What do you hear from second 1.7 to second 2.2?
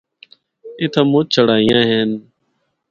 ہن۔